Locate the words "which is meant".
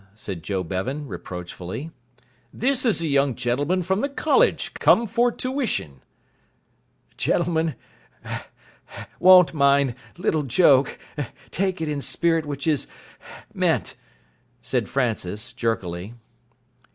12.47-13.95